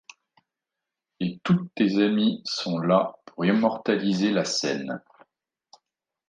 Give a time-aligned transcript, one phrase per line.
[1.19, 4.99] Et toutes tes amis sont là pour immortaliser la scène.